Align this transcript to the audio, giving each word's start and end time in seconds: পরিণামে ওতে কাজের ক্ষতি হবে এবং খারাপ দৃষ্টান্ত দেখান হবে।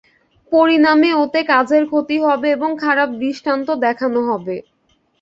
পরিণামে 0.51 1.09
ওতে 1.23 1.41
কাজের 1.51 1.83
ক্ষতি 1.91 2.17
হবে 2.25 2.47
এবং 2.51 2.69
খারাপ 2.83 3.09
দৃষ্টান্ত 3.21 3.67
দেখান 3.85 4.13
হবে। 4.27 4.55